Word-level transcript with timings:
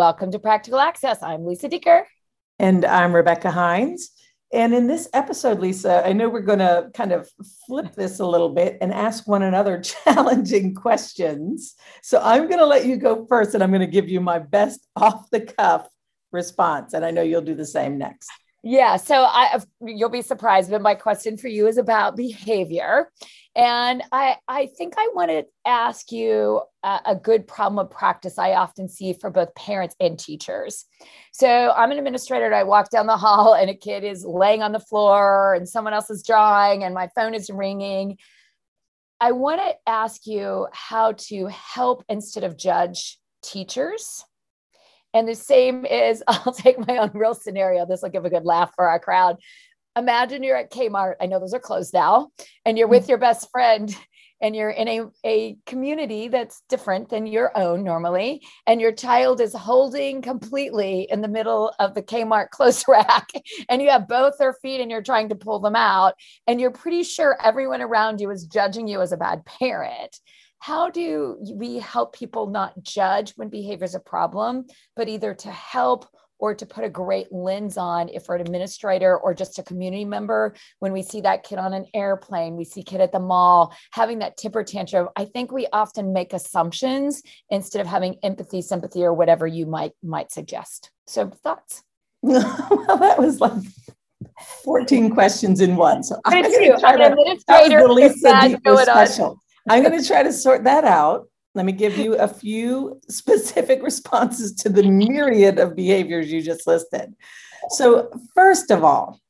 Welcome 0.00 0.30
to 0.30 0.38
Practical 0.38 0.80
Access. 0.80 1.22
I'm 1.22 1.44
Lisa 1.44 1.68
Dieker. 1.68 2.04
And 2.58 2.86
I'm 2.86 3.14
Rebecca 3.14 3.50
Hines. 3.50 4.12
And 4.50 4.72
in 4.72 4.86
this 4.86 5.10
episode, 5.12 5.60
Lisa, 5.60 6.02
I 6.06 6.14
know 6.14 6.30
we're 6.30 6.40
going 6.40 6.60
to 6.60 6.88
kind 6.94 7.12
of 7.12 7.28
flip 7.66 7.94
this 7.96 8.18
a 8.18 8.24
little 8.24 8.48
bit 8.48 8.78
and 8.80 8.94
ask 8.94 9.28
one 9.28 9.42
another 9.42 9.78
challenging 10.04 10.74
questions. 10.74 11.74
So 12.00 12.18
I'm 12.18 12.46
going 12.48 12.60
to 12.60 12.64
let 12.64 12.86
you 12.86 12.96
go 12.96 13.26
first, 13.26 13.52
and 13.52 13.62
I'm 13.62 13.68
going 13.68 13.82
to 13.82 13.86
give 13.86 14.08
you 14.08 14.22
my 14.22 14.38
best 14.38 14.86
off 14.96 15.28
the 15.28 15.42
cuff 15.42 15.86
response. 16.32 16.94
And 16.94 17.04
I 17.04 17.10
know 17.10 17.20
you'll 17.20 17.42
do 17.42 17.54
the 17.54 17.66
same 17.66 17.98
next. 17.98 18.30
Yeah. 18.62 18.96
So 18.96 19.22
I, 19.22 19.58
you'll 19.80 20.10
be 20.10 20.20
surprised, 20.20 20.70
but 20.70 20.82
my 20.82 20.94
question 20.94 21.38
for 21.38 21.48
you 21.48 21.66
is 21.66 21.78
about 21.78 22.14
behavior. 22.14 23.10
And 23.56 24.02
I, 24.12 24.36
I 24.46 24.66
think 24.76 24.94
I 24.98 25.08
want 25.14 25.30
to 25.30 25.44
ask 25.66 26.12
you 26.12 26.60
a, 26.82 27.00
a, 27.06 27.16
good 27.16 27.48
problem 27.48 27.78
of 27.78 27.90
practice 27.90 28.38
I 28.38 28.52
often 28.52 28.88
see 28.88 29.14
for 29.14 29.30
both 29.30 29.54
parents 29.54 29.96
and 29.98 30.18
teachers. 30.18 30.84
So 31.32 31.72
I'm 31.74 31.90
an 31.90 31.98
administrator 31.98 32.46
and 32.46 32.54
I 32.54 32.64
walk 32.64 32.90
down 32.90 33.06
the 33.06 33.16
hall 33.16 33.54
and 33.54 33.70
a 33.70 33.74
kid 33.74 34.04
is 34.04 34.24
laying 34.24 34.62
on 34.62 34.72
the 34.72 34.78
floor 34.78 35.54
and 35.54 35.68
someone 35.68 35.94
else 35.94 36.10
is 36.10 36.22
drawing 36.22 36.84
and 36.84 36.94
my 36.94 37.08
phone 37.14 37.34
is 37.34 37.50
ringing. 37.50 38.18
I 39.20 39.32
want 39.32 39.60
to 39.60 39.74
ask 39.90 40.26
you 40.26 40.68
how 40.72 41.12
to 41.12 41.46
help 41.46 42.04
instead 42.08 42.44
of 42.44 42.58
judge 42.58 43.18
teachers 43.42 44.24
and 45.14 45.28
the 45.28 45.34
same 45.34 45.84
is, 45.84 46.22
I'll 46.28 46.52
take 46.52 46.86
my 46.86 46.98
own 46.98 47.10
real 47.14 47.34
scenario. 47.34 47.86
This 47.86 48.02
will 48.02 48.10
give 48.10 48.24
a 48.24 48.30
good 48.30 48.44
laugh 48.44 48.72
for 48.74 48.88
our 48.88 49.00
crowd. 49.00 49.36
Imagine 49.96 50.42
you're 50.42 50.56
at 50.56 50.72
Kmart. 50.72 51.14
I 51.20 51.26
know 51.26 51.40
those 51.40 51.54
are 51.54 51.60
closed 51.60 51.92
now, 51.92 52.30
and 52.64 52.78
you're 52.78 52.88
with 52.88 53.06
mm. 53.06 53.08
your 53.08 53.18
best 53.18 53.50
friend, 53.50 53.94
and 54.40 54.54
you're 54.54 54.70
in 54.70 54.88
a, 54.88 55.02
a 55.26 55.56
community 55.66 56.28
that's 56.28 56.62
different 56.68 57.10
than 57.10 57.26
your 57.26 57.56
own 57.58 57.84
normally. 57.84 58.40
And 58.66 58.80
your 58.80 58.92
child 58.92 59.40
is 59.40 59.52
holding 59.52 60.22
completely 60.22 61.06
in 61.10 61.20
the 61.20 61.28
middle 61.28 61.74
of 61.78 61.94
the 61.94 62.02
Kmart 62.02 62.50
clothes 62.50 62.84
rack, 62.86 63.30
and 63.68 63.82
you 63.82 63.90
have 63.90 64.08
both 64.08 64.38
their 64.38 64.54
feet 64.54 64.80
and 64.80 64.90
you're 64.90 65.02
trying 65.02 65.28
to 65.30 65.34
pull 65.34 65.58
them 65.58 65.76
out. 65.76 66.14
And 66.46 66.60
you're 66.60 66.70
pretty 66.70 67.02
sure 67.02 67.36
everyone 67.42 67.82
around 67.82 68.20
you 68.20 68.30
is 68.30 68.46
judging 68.46 68.86
you 68.86 69.00
as 69.00 69.12
a 69.12 69.16
bad 69.16 69.44
parent 69.44 70.16
how 70.60 70.90
do 70.90 71.38
we 71.54 71.78
help 71.78 72.14
people 72.14 72.46
not 72.46 72.80
judge 72.82 73.32
when 73.32 73.48
behavior 73.48 73.86
is 73.86 73.94
a 73.94 74.00
problem, 74.00 74.66
but 74.94 75.08
either 75.08 75.34
to 75.34 75.50
help 75.50 76.06
or 76.38 76.54
to 76.54 76.64
put 76.64 76.84
a 76.84 76.88
great 76.88 77.30
lens 77.32 77.76
on 77.76 78.08
if 78.10 78.28
we're 78.28 78.36
an 78.36 78.42
administrator 78.42 79.16
or 79.16 79.34
just 79.34 79.58
a 79.58 79.62
community 79.62 80.04
member? 80.04 80.54
When 80.78 80.92
we 80.92 81.02
see 81.02 81.22
that 81.22 81.44
kid 81.44 81.58
on 81.58 81.72
an 81.72 81.86
airplane 81.94 82.56
we 82.56 82.64
see 82.64 82.82
kid 82.82 83.00
at 83.00 83.10
the 83.10 83.18
mall 83.18 83.74
having 83.90 84.18
that 84.18 84.36
temper 84.36 84.62
tantrum 84.62 85.08
i 85.16 85.24
think 85.24 85.50
we 85.50 85.66
often 85.72 86.12
make 86.12 86.32
assumptions 86.32 87.22
instead 87.48 87.80
of 87.80 87.86
having 87.86 88.16
empathy 88.22 88.60
sympathy 88.60 89.02
or 89.02 89.14
whatever 89.14 89.46
you 89.46 89.64
might 89.66 89.92
might 90.02 90.30
suggest. 90.30 90.90
So 91.06 91.28
thoughts? 91.28 91.82
Well 92.22 92.98
that 92.98 93.18
was 93.18 93.40
like 93.40 93.62
14 94.64 95.10
questions 95.10 95.62
in 95.62 95.76
one 95.76 96.02
so 96.02 96.20
i'm 96.26 96.42
going 96.42 96.52
to 96.52 96.78
try 96.78 96.96
to, 96.96 97.12
administrator 97.12 97.80
the 97.80 97.92
Lisa 97.92 98.58
special. 98.82 99.40
I'm 99.68 99.82
going 99.82 100.00
to 100.00 100.06
try 100.06 100.22
to 100.22 100.32
sort 100.32 100.64
that 100.64 100.84
out. 100.84 101.28
Let 101.54 101.66
me 101.66 101.72
give 101.72 101.98
you 101.98 102.16
a 102.16 102.28
few 102.28 103.00
specific 103.08 103.82
responses 103.82 104.54
to 104.56 104.68
the 104.68 104.84
myriad 104.84 105.58
of 105.58 105.76
behaviors 105.76 106.30
you 106.30 106.42
just 106.42 106.66
listed. 106.66 107.14
So, 107.70 108.10
first 108.34 108.70
of 108.70 108.84
all, 108.84 109.20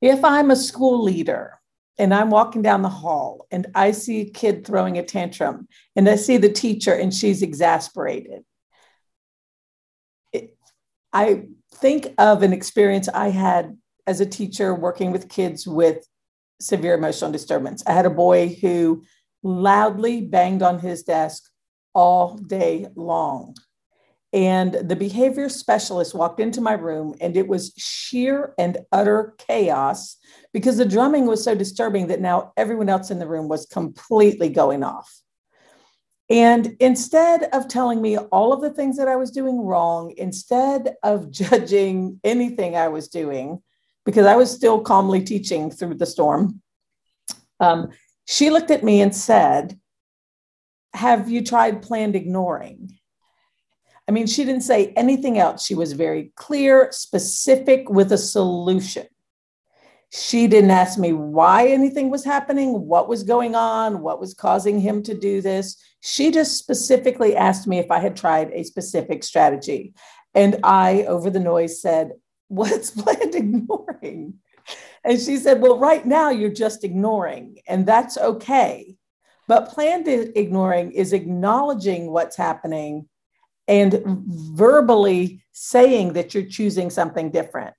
if 0.00 0.22
I'm 0.24 0.50
a 0.50 0.56
school 0.56 1.02
leader 1.02 1.58
and 1.96 2.12
I'm 2.12 2.30
walking 2.30 2.60
down 2.60 2.82
the 2.82 2.88
hall 2.88 3.46
and 3.50 3.68
I 3.74 3.92
see 3.92 4.20
a 4.20 4.30
kid 4.30 4.66
throwing 4.66 4.98
a 4.98 5.02
tantrum 5.02 5.68
and 5.96 6.08
I 6.08 6.16
see 6.16 6.36
the 6.36 6.52
teacher 6.52 6.92
and 6.92 7.14
she's 7.14 7.40
exasperated, 7.40 8.44
it, 10.32 10.56
I 11.12 11.44
think 11.76 12.12
of 12.18 12.42
an 12.42 12.52
experience 12.52 13.08
I 13.08 13.30
had 13.30 13.78
as 14.06 14.20
a 14.20 14.26
teacher 14.26 14.74
working 14.74 15.10
with 15.10 15.30
kids 15.30 15.66
with 15.66 16.06
severe 16.60 16.94
emotional 16.94 17.32
disturbance. 17.32 17.82
I 17.86 17.92
had 17.92 18.06
a 18.06 18.10
boy 18.10 18.56
who 18.60 19.04
loudly 19.42 20.22
banged 20.22 20.62
on 20.62 20.78
his 20.78 21.02
desk 21.02 21.50
all 21.94 22.36
day 22.36 22.86
long. 22.96 23.54
And 24.32 24.74
the 24.74 24.96
behavior 24.96 25.48
specialist 25.48 26.12
walked 26.12 26.40
into 26.40 26.60
my 26.60 26.72
room, 26.72 27.14
and 27.20 27.36
it 27.36 27.46
was 27.46 27.72
sheer 27.76 28.52
and 28.58 28.78
utter 28.90 29.34
chaos 29.38 30.16
because 30.52 30.76
the 30.76 30.84
drumming 30.84 31.26
was 31.26 31.44
so 31.44 31.54
disturbing 31.54 32.08
that 32.08 32.20
now 32.20 32.52
everyone 32.56 32.88
else 32.88 33.12
in 33.12 33.20
the 33.20 33.28
room 33.28 33.48
was 33.48 33.66
completely 33.66 34.48
going 34.48 34.82
off. 34.82 35.08
And 36.30 36.74
instead 36.80 37.44
of 37.52 37.68
telling 37.68 38.00
me 38.02 38.16
all 38.16 38.52
of 38.52 38.60
the 38.60 38.72
things 38.72 38.96
that 38.96 39.08
I 39.08 39.16
was 39.16 39.30
doing 39.30 39.60
wrong, 39.60 40.12
instead 40.16 40.94
of 41.02 41.30
judging 41.30 42.18
anything 42.24 42.74
I 42.74 42.88
was 42.88 43.06
doing, 43.06 43.62
because 44.04 44.26
I 44.26 44.36
was 44.36 44.50
still 44.50 44.80
calmly 44.80 45.22
teaching 45.22 45.70
through 45.70 45.94
the 45.94 46.06
storm. 46.06 46.60
Um, 47.60 47.90
she 48.26 48.50
looked 48.50 48.70
at 48.70 48.84
me 48.84 49.00
and 49.00 49.14
said, 49.14 49.78
Have 50.94 51.30
you 51.30 51.42
tried 51.42 51.82
planned 51.82 52.16
ignoring? 52.16 52.98
I 54.06 54.12
mean, 54.12 54.26
she 54.26 54.44
didn't 54.44 54.62
say 54.62 54.92
anything 54.96 55.38
else. 55.38 55.64
She 55.64 55.74
was 55.74 55.94
very 55.94 56.32
clear, 56.36 56.88
specific 56.90 57.88
with 57.88 58.12
a 58.12 58.18
solution. 58.18 59.06
She 60.12 60.46
didn't 60.46 60.70
ask 60.70 60.98
me 60.98 61.12
why 61.12 61.68
anything 61.68 62.10
was 62.10 62.24
happening, 62.24 62.86
what 62.86 63.08
was 63.08 63.24
going 63.24 63.54
on, 63.56 64.00
what 64.00 64.20
was 64.20 64.34
causing 64.34 64.78
him 64.78 65.02
to 65.04 65.14
do 65.14 65.40
this. 65.40 65.76
She 66.00 66.30
just 66.30 66.58
specifically 66.58 67.34
asked 67.34 67.66
me 67.66 67.78
if 67.78 67.90
I 67.90 67.98
had 67.98 68.14
tried 68.14 68.50
a 68.52 68.62
specific 68.62 69.24
strategy. 69.24 69.94
And 70.34 70.60
I, 70.62 71.04
over 71.04 71.30
the 71.30 71.40
noise, 71.40 71.80
said, 71.80 72.12
What's 72.54 72.90
planned 73.02 73.34
ignoring? 73.34 74.34
And 75.04 75.20
she 75.20 75.36
said, 75.36 75.60
Well, 75.60 75.78
right 75.78 76.06
now 76.06 76.30
you're 76.30 76.50
just 76.50 76.84
ignoring, 76.84 77.58
and 77.66 77.84
that's 77.84 78.16
okay. 78.16 78.96
But 79.46 79.68
planned 79.68 80.08
ignoring 80.08 80.92
is 80.92 81.12
acknowledging 81.12 82.10
what's 82.10 82.36
happening 82.36 83.08
and 83.68 84.02
verbally 84.06 85.42
saying 85.52 86.14
that 86.14 86.32
you're 86.32 86.46
choosing 86.46 86.88
something 86.90 87.30
different. 87.30 87.74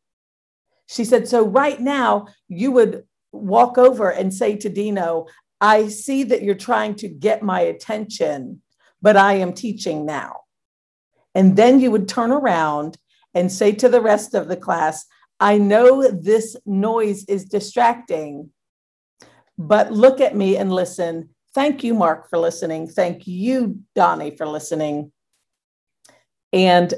She 0.88 1.06
said, 1.06 1.28
So 1.28 1.44
right 1.46 1.80
now 1.80 2.28
you 2.48 2.72
would 2.72 3.04
walk 3.32 3.78
over 3.78 4.10
and 4.10 4.34
say 4.34 4.56
to 4.58 4.70
Dino, 4.70 5.26
I 5.60 5.88
see 5.88 6.24
that 6.26 6.44
you're 6.44 6.56
trying 6.56 6.96
to 6.96 7.08
get 7.08 7.42
my 7.42 7.62
attention, 7.62 8.62
but 9.02 9.18
I 9.18 9.34
am 9.34 9.54
teaching 9.54 10.06
now. 10.06 10.42
And 11.34 11.56
then 11.56 11.80
you 11.80 11.92
would 11.92 12.08
turn 12.08 12.32
around 12.32 12.98
and 13.36 13.52
say 13.52 13.74
to 13.74 13.90
the 13.90 14.02
rest 14.02 14.34
of 14.34 14.48
the 14.48 14.58
class, 14.58 15.06
I 15.40 15.58
know 15.58 16.10
this 16.10 16.56
noise 16.66 17.26
is 17.26 17.46
distracting, 17.46 18.50
but 19.58 19.92
look 19.92 20.22
at 20.22 20.36
me 20.36 20.58
and 20.58 20.72
listen. 20.72 21.30
Thank 21.54 21.84
you, 21.84 21.94
Mark, 21.94 22.30
for 22.30 22.40
listening. 22.40 22.88
Thank 22.88 23.28
you, 23.28 23.82
Donnie, 23.94 24.36
for 24.36 24.48
listening. 24.48 25.12
And 26.54 26.94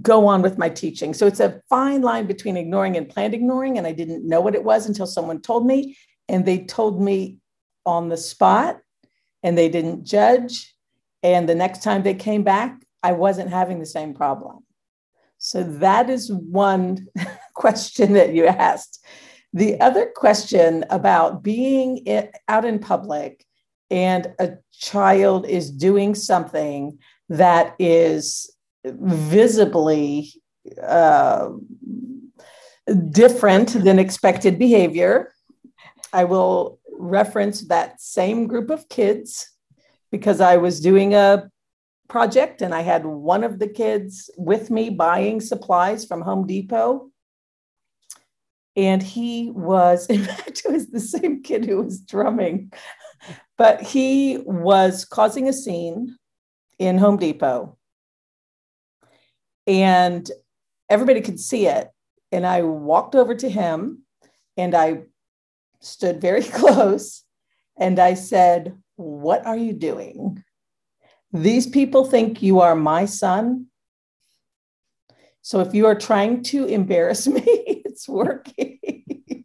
go 0.00 0.28
on 0.28 0.40
with 0.40 0.56
my 0.56 0.68
teaching. 0.68 1.12
So 1.12 1.26
it's 1.26 1.40
a 1.40 1.60
fine 1.68 2.02
line 2.02 2.26
between 2.26 2.56
ignoring 2.56 2.96
and 2.96 3.08
planned 3.08 3.34
ignoring. 3.34 3.76
And 3.76 3.86
I 3.86 3.92
didn't 3.92 4.26
know 4.26 4.40
what 4.40 4.54
it 4.54 4.62
was 4.62 4.86
until 4.86 5.06
someone 5.06 5.40
told 5.40 5.66
me. 5.66 5.96
And 6.28 6.46
they 6.46 6.64
told 6.64 7.02
me 7.02 7.38
on 7.84 8.08
the 8.08 8.16
spot 8.16 8.80
and 9.42 9.58
they 9.58 9.68
didn't 9.68 10.04
judge. 10.04 10.74
And 11.24 11.48
the 11.48 11.56
next 11.56 11.82
time 11.82 12.02
they 12.02 12.14
came 12.14 12.44
back, 12.44 12.80
I 13.02 13.12
wasn't 13.12 13.50
having 13.50 13.80
the 13.80 13.86
same 13.86 14.14
problem. 14.14 14.64
So 15.40 15.62
that 15.62 16.10
is 16.10 16.30
one 16.30 17.08
question 17.54 18.12
that 18.12 18.34
you 18.34 18.46
asked. 18.46 19.02
The 19.54 19.80
other 19.80 20.12
question 20.14 20.84
about 20.90 21.42
being 21.42 21.96
in, 21.98 22.28
out 22.46 22.66
in 22.66 22.78
public 22.78 23.44
and 23.90 24.32
a 24.38 24.52
child 24.70 25.46
is 25.46 25.70
doing 25.70 26.14
something 26.14 26.98
that 27.30 27.74
is 27.78 28.54
visibly 28.84 30.30
uh, 30.80 31.48
different 33.10 33.82
than 33.82 33.98
expected 33.98 34.58
behavior. 34.58 35.32
I 36.12 36.24
will 36.24 36.78
reference 36.98 37.62
that 37.62 38.00
same 38.00 38.46
group 38.46 38.68
of 38.68 38.90
kids 38.90 39.50
because 40.12 40.40
I 40.40 40.58
was 40.58 40.80
doing 40.80 41.14
a 41.14 41.50
project 42.10 42.60
and 42.60 42.74
I 42.74 42.82
had 42.82 43.06
one 43.06 43.44
of 43.44 43.58
the 43.58 43.68
kids 43.68 44.28
with 44.36 44.68
me 44.68 44.90
buying 44.90 45.40
supplies 45.40 46.04
from 46.04 46.20
Home 46.20 46.46
Depot. 46.46 47.10
And 48.76 49.02
he 49.02 49.50
was, 49.52 50.06
in 50.10 50.24
fact, 50.24 50.62
it 50.64 50.72
was 50.72 50.90
the 50.90 51.00
same 51.00 51.42
kid 51.42 51.64
who 51.64 51.82
was 51.82 52.00
drumming, 52.00 52.72
but 53.56 53.80
he 53.80 54.38
was 54.44 55.04
causing 55.04 55.48
a 55.48 55.52
scene 55.52 56.16
in 56.78 56.98
Home 56.98 57.16
Depot. 57.16 57.78
And 59.66 60.28
everybody 60.88 61.20
could 61.20 61.38
see 61.38 61.66
it. 61.66 61.88
And 62.32 62.46
I 62.46 62.62
walked 62.62 63.14
over 63.14 63.34
to 63.34 63.48
him 63.48 64.02
and 64.56 64.74
I 64.74 65.02
stood 65.80 66.20
very 66.20 66.42
close 66.60 67.22
and 67.76 67.98
I 67.98 68.14
said, 68.14 68.76
What 68.96 69.46
are 69.46 69.56
you 69.56 69.72
doing? 69.72 70.42
These 71.32 71.68
people 71.68 72.04
think 72.04 72.42
you 72.42 72.60
are 72.60 72.74
my 72.74 73.04
son 73.04 73.70
So 75.42 75.60
if 75.60 75.74
you 75.74 75.86
are 75.86 75.94
trying 75.94 76.42
to 76.44 76.66
embarrass 76.66 77.26
me, 77.26 77.42
it's 77.44 78.08
working. 78.08 78.78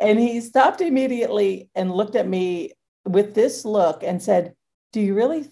and 0.00 0.18
he 0.18 0.40
stopped 0.40 0.80
immediately 0.80 1.70
and 1.74 1.92
looked 1.92 2.16
at 2.16 2.28
me 2.28 2.72
with 3.04 3.34
this 3.34 3.64
look 3.64 4.02
and 4.02 4.22
said, 4.22 4.54
Do 4.92 5.00
you 5.00 5.14
really 5.14 5.46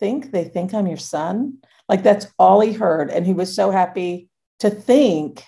think 0.00 0.30
they 0.30 0.44
think 0.44 0.74
I'm 0.74 0.86
your 0.86 0.96
son? 0.96 1.58
Like 1.88 2.02
that's 2.02 2.26
all 2.38 2.60
he 2.60 2.72
heard. 2.72 3.10
And 3.10 3.26
he 3.26 3.34
was 3.34 3.54
so 3.54 3.70
happy 3.70 4.28
to 4.60 4.70
think 4.70 5.44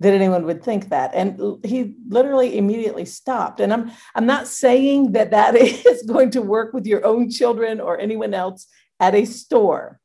that 0.00 0.12
anyone 0.12 0.44
would 0.44 0.62
think 0.62 0.88
that. 0.88 1.14
And 1.14 1.64
he 1.64 1.94
literally 2.08 2.58
immediately 2.58 3.04
stopped. 3.04 3.60
And 3.60 3.72
i'm 3.72 3.92
i'm 4.14 4.26
not 4.26 4.46
saying 4.46 5.12
that 5.12 5.30
that 5.30 5.54
is 5.56 6.02
going 6.02 6.30
to 6.32 6.42
work 6.42 6.72
with 6.72 6.86
your 6.86 7.04
own 7.04 7.30
children 7.30 7.80
or 7.80 7.98
anyone 7.98 8.34
else 8.34 8.66
at 9.00 9.14
a 9.14 9.24
store. 9.24 10.00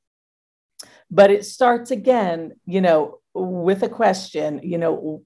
But 1.11 1.31
it 1.31 1.45
starts 1.45 1.91
again 1.91 2.53
you 2.65 2.81
know 2.81 3.19
with 3.33 3.83
a 3.83 3.89
question 3.89 4.61
you 4.63 4.77
know 4.77 5.23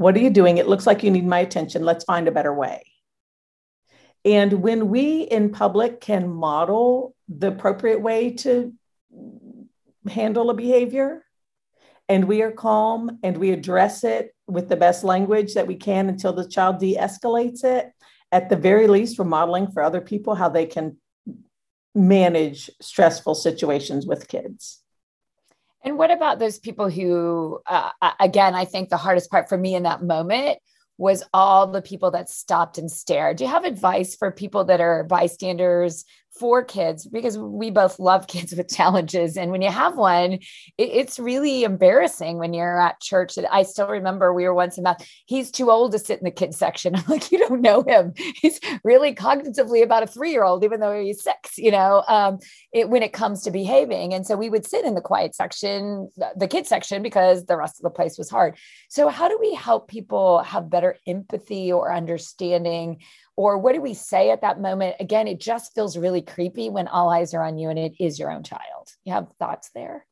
what 0.00 0.16
are 0.16 0.20
you 0.20 0.30
doing? 0.30 0.56
It 0.56 0.66
looks 0.66 0.86
like 0.86 1.02
you 1.02 1.10
need 1.10 1.26
my 1.26 1.40
attention. 1.40 1.84
Let's 1.84 2.04
find 2.04 2.26
a 2.26 2.32
better 2.32 2.54
way. 2.54 2.90
And 4.24 4.62
when 4.62 4.88
we 4.88 5.20
in 5.20 5.52
public 5.52 6.00
can 6.00 6.26
model 6.26 7.14
the 7.28 7.48
appropriate 7.48 8.00
way 8.00 8.30
to 8.36 8.72
handle 10.08 10.48
a 10.48 10.54
behavior 10.54 11.22
and 12.10 12.24
we 12.26 12.42
are 12.42 12.50
calm 12.50 13.18
and 13.22 13.38
we 13.38 13.52
address 13.52 14.02
it 14.02 14.34
with 14.48 14.68
the 14.68 14.76
best 14.76 15.04
language 15.04 15.54
that 15.54 15.68
we 15.68 15.76
can 15.76 16.08
until 16.08 16.32
the 16.32 16.46
child 16.46 16.80
de 16.80 16.96
escalates 16.96 17.62
it, 17.62 17.92
at 18.32 18.48
the 18.48 18.56
very 18.56 18.88
least, 18.88 19.16
we're 19.16 19.24
modeling 19.24 19.70
for 19.70 19.80
other 19.80 20.00
people 20.00 20.34
how 20.34 20.48
they 20.48 20.66
can 20.66 20.96
manage 21.94 22.68
stressful 22.80 23.36
situations 23.36 24.06
with 24.06 24.26
kids. 24.26 24.82
And 25.84 25.96
what 25.96 26.10
about 26.10 26.40
those 26.40 26.58
people 26.58 26.90
who, 26.90 27.60
uh, 27.64 27.90
again, 28.18 28.56
I 28.56 28.64
think 28.64 28.88
the 28.88 28.96
hardest 28.96 29.30
part 29.30 29.48
for 29.48 29.56
me 29.56 29.76
in 29.76 29.84
that 29.84 30.02
moment 30.02 30.58
was 30.98 31.22
all 31.32 31.68
the 31.68 31.80
people 31.80 32.10
that 32.10 32.28
stopped 32.28 32.76
and 32.76 32.90
stared. 32.90 33.36
Do 33.36 33.44
you 33.44 33.50
have 33.50 33.64
advice 33.64 34.16
for 34.16 34.32
people 34.32 34.64
that 34.64 34.80
are 34.80 35.04
bystanders 35.04 36.04
for 36.40 36.64
kids 36.64 37.06
because 37.06 37.36
we 37.36 37.70
both 37.70 37.98
love 37.98 38.26
kids 38.26 38.54
with 38.56 38.74
challenges. 38.74 39.36
And 39.36 39.52
when 39.52 39.60
you 39.60 39.70
have 39.70 39.94
one, 39.96 40.32
it, 40.32 40.40
it's 40.78 41.18
really 41.18 41.64
embarrassing 41.64 42.38
when 42.38 42.54
you're 42.54 42.80
at 42.80 42.98
church. 43.00 43.38
I 43.50 43.62
still 43.62 43.88
remember 43.88 44.32
we 44.32 44.44
were 44.44 44.54
once 44.54 44.78
in 44.78 44.84
math. 44.84 45.06
He's 45.26 45.50
too 45.50 45.70
old 45.70 45.92
to 45.92 45.98
sit 45.98 46.18
in 46.18 46.24
the 46.24 46.30
kids 46.30 46.56
section. 46.56 46.94
I'm 46.96 47.04
like, 47.08 47.30
you 47.30 47.38
don't 47.38 47.60
know 47.60 47.82
him. 47.82 48.14
He's 48.40 48.58
really 48.82 49.14
cognitively 49.14 49.82
about 49.82 50.02
a 50.02 50.06
three 50.06 50.30
year 50.30 50.42
old, 50.42 50.64
even 50.64 50.80
though 50.80 50.98
he's 50.98 51.22
six, 51.22 51.58
you 51.58 51.70
know, 51.70 52.02
um, 52.08 52.38
it, 52.72 52.88
when 52.88 53.02
it 53.02 53.12
comes 53.12 53.42
to 53.42 53.50
behaving. 53.50 54.14
And 54.14 54.26
so 54.26 54.34
we 54.34 54.48
would 54.48 54.66
sit 54.66 54.86
in 54.86 54.94
the 54.94 55.02
quiet 55.02 55.34
section, 55.34 56.08
the 56.36 56.48
kids 56.48 56.70
section, 56.70 57.02
because 57.02 57.44
the 57.44 57.58
rest 57.58 57.78
of 57.78 57.82
the 57.82 57.90
place 57.90 58.16
was 58.16 58.30
hard. 58.30 58.56
So, 58.88 59.08
how 59.08 59.28
do 59.28 59.38
we 59.38 59.54
help 59.54 59.88
people 59.88 60.38
have 60.38 60.70
better 60.70 60.96
empathy 61.06 61.70
or 61.70 61.92
understanding 61.92 63.02
or 63.40 63.56
what 63.56 63.74
do 63.74 63.80
we 63.80 63.94
say 63.94 64.30
at 64.30 64.42
that 64.42 64.60
moment? 64.60 64.96
Again, 65.00 65.26
it 65.26 65.40
just 65.40 65.74
feels 65.74 65.96
really 65.96 66.20
creepy 66.20 66.68
when 66.68 66.86
all 66.88 67.08
eyes 67.08 67.32
are 67.32 67.42
on 67.42 67.56
you 67.56 67.70
and 67.70 67.78
it 67.78 67.94
is 67.98 68.18
your 68.18 68.30
own 68.30 68.42
child. 68.42 68.90
You 69.04 69.14
have 69.14 69.32
thoughts 69.38 69.70
there? 69.74 70.04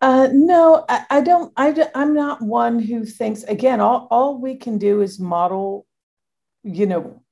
Uh, 0.00 0.30
no, 0.32 0.86
I, 0.88 1.04
I 1.10 1.20
don't. 1.20 1.52
I, 1.58 1.90
I'm 1.94 2.14
not 2.14 2.40
one 2.40 2.78
who 2.78 3.04
thinks, 3.04 3.42
again, 3.42 3.82
all, 3.82 4.08
all 4.10 4.40
we 4.40 4.56
can 4.56 4.78
do 4.78 5.02
is 5.02 5.20
model, 5.20 5.86
you 6.62 6.86
know, 6.86 7.22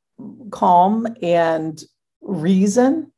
calm 0.51 1.07
and 1.23 1.83
reason. 2.21 3.11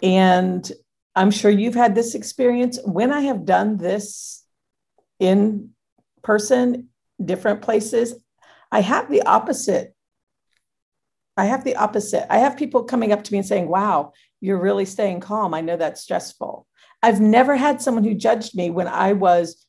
And 0.00 0.70
I'm 1.16 1.32
sure 1.32 1.50
you've 1.50 1.74
had 1.74 1.96
this 1.96 2.14
experience. 2.14 2.78
When 2.84 3.12
I 3.12 3.22
have 3.22 3.44
done 3.44 3.78
this 3.78 4.44
in 5.18 5.70
person, 6.22 6.90
different 7.22 7.62
places, 7.62 8.14
I 8.70 8.80
have 8.82 9.10
the 9.10 9.22
opposite 9.22 9.96
I 11.40 11.46
have 11.46 11.64
the 11.64 11.76
opposite. 11.76 12.30
I 12.30 12.38
have 12.38 12.58
people 12.58 12.84
coming 12.84 13.12
up 13.12 13.24
to 13.24 13.32
me 13.32 13.38
and 13.38 13.46
saying, 13.46 13.68
Wow, 13.68 14.12
you're 14.42 14.60
really 14.60 14.84
staying 14.84 15.20
calm. 15.20 15.54
I 15.54 15.62
know 15.62 15.78
that's 15.78 16.02
stressful. 16.02 16.66
I've 17.02 17.20
never 17.20 17.56
had 17.56 17.80
someone 17.80 18.04
who 18.04 18.14
judged 18.14 18.54
me 18.54 18.68
when 18.68 18.86
I 18.86 19.14
was 19.14 19.66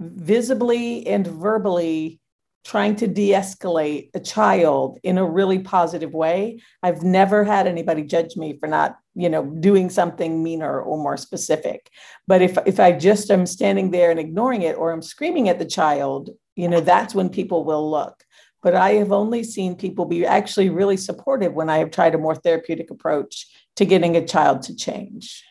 visibly 0.00 1.06
and 1.06 1.24
verbally 1.24 2.20
trying 2.64 2.96
to 2.96 3.06
de 3.06 3.30
escalate 3.30 4.10
a 4.14 4.20
child 4.20 4.98
in 5.04 5.16
a 5.16 5.24
really 5.24 5.60
positive 5.60 6.12
way. 6.12 6.60
I've 6.82 7.04
never 7.04 7.44
had 7.44 7.68
anybody 7.68 8.02
judge 8.02 8.36
me 8.36 8.58
for 8.58 8.68
not, 8.68 8.98
you 9.14 9.28
know, 9.28 9.44
doing 9.44 9.90
something 9.90 10.42
meaner 10.42 10.80
or 10.80 10.98
more 10.98 11.16
specific. 11.16 11.88
But 12.26 12.42
if, 12.42 12.58
if 12.66 12.80
I 12.80 12.90
just 12.90 13.30
am 13.30 13.46
standing 13.46 13.92
there 13.92 14.10
and 14.10 14.18
ignoring 14.18 14.62
it 14.62 14.76
or 14.76 14.90
I'm 14.90 15.02
screaming 15.02 15.48
at 15.48 15.60
the 15.60 15.66
child, 15.66 16.30
you 16.56 16.66
know, 16.68 16.80
that's 16.80 17.14
when 17.14 17.28
people 17.28 17.64
will 17.64 17.88
look 17.88 18.24
but 18.62 18.74
I 18.74 18.92
have 18.94 19.12
only 19.12 19.42
seen 19.42 19.74
people 19.74 20.04
be 20.04 20.24
actually 20.24 20.70
really 20.70 20.96
supportive 20.96 21.52
when 21.52 21.68
I 21.68 21.78
have 21.78 21.90
tried 21.90 22.14
a 22.14 22.18
more 22.18 22.34
therapeutic 22.34 22.90
approach 22.90 23.46
to 23.76 23.84
getting 23.84 24.16
a 24.16 24.26
child 24.26 24.62
to 24.62 24.76
change. 24.76 25.44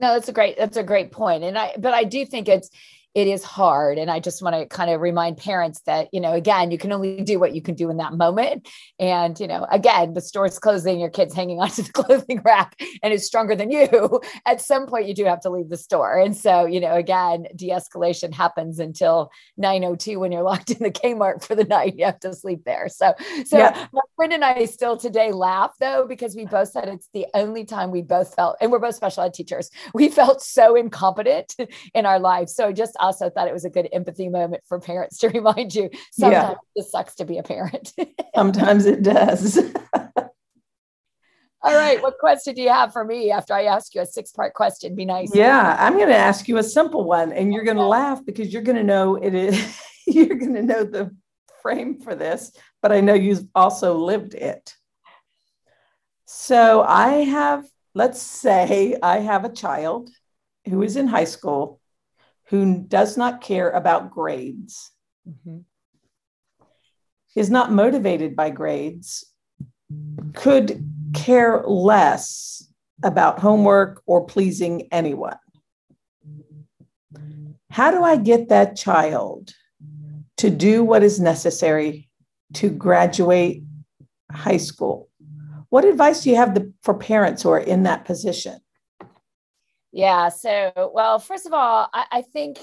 No, 0.00 0.14
that's 0.14 0.28
a 0.28 0.32
great 0.32 0.56
that's 0.56 0.76
a 0.76 0.82
great 0.82 1.12
point. 1.12 1.44
And 1.44 1.58
I 1.58 1.74
but 1.78 1.94
I 1.94 2.04
do 2.04 2.24
think 2.24 2.48
it's 2.48 2.70
it 3.14 3.26
is 3.26 3.42
hard 3.42 3.98
and 3.98 4.10
i 4.10 4.20
just 4.20 4.42
want 4.42 4.54
to 4.54 4.66
kind 4.66 4.90
of 4.90 5.00
remind 5.00 5.36
parents 5.36 5.80
that 5.86 6.08
you 6.12 6.20
know 6.20 6.32
again 6.32 6.70
you 6.70 6.78
can 6.78 6.92
only 6.92 7.22
do 7.22 7.38
what 7.38 7.54
you 7.54 7.62
can 7.62 7.74
do 7.74 7.90
in 7.90 7.96
that 7.96 8.12
moment 8.14 8.68
and 8.98 9.40
you 9.40 9.46
know 9.46 9.66
again 9.70 10.14
the 10.14 10.20
store's 10.20 10.58
closing 10.58 11.00
your 11.00 11.10
kids 11.10 11.34
hanging 11.34 11.60
onto 11.60 11.82
the 11.82 11.92
clothing 11.92 12.40
rack 12.44 12.76
and 13.02 13.12
is 13.12 13.26
stronger 13.26 13.54
than 13.54 13.70
you. 13.70 14.20
At 14.46 14.60
some 14.60 14.86
point 14.86 15.08
you 15.08 15.14
do 15.14 15.24
have 15.24 15.40
to 15.40 15.50
leave 15.50 15.68
the 15.68 15.76
store 15.76 16.18
and 16.18 16.36
so 16.36 16.66
you 16.66 16.80
know 16.80 16.94
again 16.94 17.46
de-escalation 17.56 18.32
happens 18.32 18.78
until 18.78 19.30
902 19.56 20.18
when 20.18 20.32
you're 20.32 20.42
locked 20.50 20.70
in 20.70 20.78
the 20.82 20.90
kmart 20.90 21.44
for 21.44 21.54
the 21.54 21.64
night 21.64 21.96
you 21.96 22.04
have 22.04 22.20
to 22.20 22.34
sleep 22.34 22.62
there. 22.64 22.88
So 22.88 23.14
so 23.44 23.58
yeah. 23.58 23.86
my 23.92 24.00
friend 24.16 24.32
and 24.32 24.44
i 24.44 24.64
still 24.64 24.96
today 24.96 25.32
laugh 25.32 25.72
though 25.80 26.06
because 26.06 26.36
we 26.36 26.46
both 26.46 26.68
said 26.70 26.88
it's 26.88 27.08
the 27.12 27.26
only 27.34 27.64
time 27.64 27.90
we 27.90 28.02
both 28.02 28.34
felt 28.34 28.56
and 28.60 28.70
we're 28.70 28.78
both 28.78 28.94
special 28.94 29.22
ed 29.24 29.34
teachers 29.34 29.70
we 29.94 30.08
felt 30.08 30.42
so 30.42 30.76
incompetent 30.76 31.54
in 31.94 32.06
our 32.06 32.18
lives. 32.18 32.54
So 32.54 32.72
just 32.72 32.96
also 33.00 33.30
thought 33.30 33.48
it 33.48 33.52
was 33.52 33.64
a 33.64 33.70
good 33.70 33.88
empathy 33.92 34.28
moment 34.28 34.62
for 34.66 34.78
parents 34.80 35.18
to 35.18 35.28
remind 35.34 35.74
you 35.74 35.90
sometimes 36.12 36.56
yeah. 36.74 36.82
it 36.82 36.86
sucks 36.86 37.14
to 37.16 37.24
be 37.24 37.38
a 37.38 37.42
parent. 37.42 37.92
sometimes 38.34 38.86
it 38.86 39.02
does. 39.02 39.58
All 41.62 41.74
right. 41.74 42.02
What 42.02 42.16
question 42.18 42.54
do 42.54 42.62
you 42.62 42.70
have 42.70 42.90
for 42.90 43.04
me 43.04 43.30
after 43.30 43.52
I 43.52 43.64
ask 43.64 43.94
you 43.94 44.00
a 44.00 44.06
six 44.06 44.32
part 44.32 44.54
question? 44.54 44.94
Be 44.94 45.04
nice. 45.04 45.34
Yeah, 45.34 45.76
I'm 45.78 45.98
going 45.98 46.08
to 46.08 46.16
ask 46.16 46.48
you 46.48 46.56
a 46.56 46.62
simple 46.62 47.04
one 47.04 47.32
and 47.32 47.52
you're 47.52 47.64
going 47.64 47.76
to 47.76 47.86
laugh 47.86 48.24
because 48.24 48.50
you're 48.50 48.62
going 48.62 48.78
to 48.78 48.84
know 48.84 49.16
it 49.16 49.34
is, 49.34 49.78
you're 50.06 50.36
going 50.36 50.54
to 50.54 50.62
know 50.62 50.84
the 50.84 51.14
frame 51.62 52.00
for 52.00 52.14
this, 52.14 52.52
but 52.80 52.92
I 52.92 53.00
know 53.00 53.14
you've 53.14 53.46
also 53.54 53.94
lived 53.94 54.34
it. 54.34 54.74
So 56.24 56.82
I 56.82 57.24
have, 57.24 57.66
let's 57.94 58.22
say 58.22 58.96
I 59.02 59.18
have 59.18 59.44
a 59.44 59.52
child 59.52 60.10
who 60.68 60.82
is 60.82 60.96
in 60.96 61.08
high 61.08 61.24
school 61.24 61.79
who 62.50 62.82
does 62.82 63.16
not 63.16 63.40
care 63.40 63.70
about 63.70 64.10
grades, 64.10 64.90
mm-hmm. 65.28 65.58
is 67.36 67.48
not 67.48 67.70
motivated 67.70 68.34
by 68.34 68.50
grades, 68.50 69.24
could 70.34 70.84
care 71.14 71.62
less 71.62 72.68
about 73.04 73.38
homework 73.38 74.02
or 74.04 74.26
pleasing 74.26 74.88
anyone. 74.90 75.38
How 77.70 77.92
do 77.92 78.02
I 78.02 78.16
get 78.16 78.48
that 78.48 78.76
child 78.76 79.52
to 80.38 80.50
do 80.50 80.82
what 80.82 81.04
is 81.04 81.20
necessary 81.20 82.08
to 82.54 82.68
graduate 82.68 83.62
high 84.30 84.56
school? 84.56 85.08
What 85.68 85.84
advice 85.84 86.24
do 86.24 86.30
you 86.30 86.36
have 86.36 86.60
for 86.82 86.94
parents 86.94 87.44
who 87.44 87.50
are 87.50 87.60
in 87.60 87.84
that 87.84 88.04
position? 88.04 88.58
Yeah. 89.92 90.28
So, 90.28 90.90
well, 90.94 91.18
first 91.18 91.46
of 91.46 91.52
all, 91.52 91.88
I, 91.92 92.06
I 92.10 92.22
think 92.22 92.58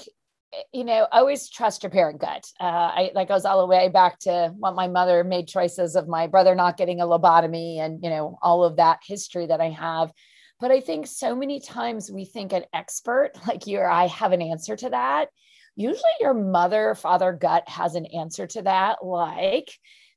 you 0.72 0.84
know 0.84 1.06
always 1.12 1.50
trust 1.50 1.82
your 1.82 1.90
parent 1.90 2.20
gut 2.20 2.50
uh, 2.60 2.64
i 2.64 3.10
that 3.14 3.28
goes 3.28 3.44
all 3.44 3.60
the 3.60 3.66
way 3.66 3.88
back 3.88 4.18
to 4.18 4.52
what 4.58 4.74
my 4.74 4.88
mother 4.88 5.22
made 5.22 5.46
choices 5.46 5.94
of 5.94 6.08
my 6.08 6.26
brother 6.26 6.54
not 6.54 6.76
getting 6.76 7.00
a 7.00 7.06
lobotomy 7.06 7.78
and 7.78 8.02
you 8.02 8.08
know 8.10 8.38
all 8.40 8.64
of 8.64 8.76
that 8.76 8.98
history 9.06 9.46
that 9.46 9.60
i 9.60 9.68
have 9.68 10.10
but 10.58 10.70
i 10.70 10.80
think 10.80 11.06
so 11.06 11.34
many 11.34 11.60
times 11.60 12.10
we 12.10 12.24
think 12.24 12.52
an 12.52 12.64
expert 12.72 13.32
like 13.46 13.66
you 13.66 13.78
or 13.78 13.90
i 13.90 14.06
have 14.06 14.32
an 14.32 14.40
answer 14.40 14.74
to 14.74 14.88
that 14.88 15.28
usually 15.76 16.00
your 16.20 16.34
mother 16.34 16.94
father 16.94 17.32
gut 17.32 17.68
has 17.68 17.94
an 17.94 18.06
answer 18.06 18.46
to 18.46 18.62
that 18.62 19.04
like 19.04 19.68